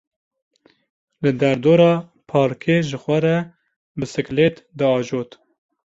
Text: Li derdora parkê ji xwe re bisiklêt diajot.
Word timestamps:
Li 1.23 1.31
derdora 1.41 1.89
parkê 2.29 2.75
ji 2.87 2.97
xwe 3.03 3.17
re 3.23 3.37
bisiklêt 3.99 4.55
diajot. 4.79 5.29